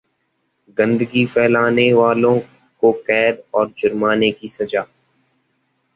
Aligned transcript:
गंदगी 0.77 1.25
फैलाने 1.25 1.91
वालों 1.93 2.37
को 2.83 2.91
कैद 3.07 3.43
और 3.53 3.73
जुर्माने 3.77 4.31
की 4.31 4.47
सजा 4.49 4.85